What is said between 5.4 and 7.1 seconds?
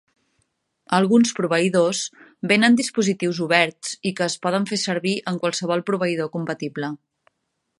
qualsevol proveïdor compatible.